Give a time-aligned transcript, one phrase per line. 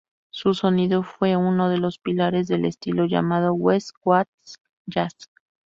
[0.31, 4.31] Su sonido fue uno de los pilares del estilo llamado West Coast
[4.87, 5.15] jazz.